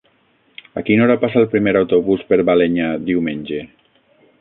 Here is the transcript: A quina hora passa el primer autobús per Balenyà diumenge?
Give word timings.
A 0.81 0.83
quina 0.87 1.03
hora 1.07 1.17
passa 1.25 1.39
el 1.43 1.47
primer 1.53 1.75
autobús 1.83 2.25
per 2.33 2.43
Balenyà 2.51 2.91
diumenge? 3.11 3.65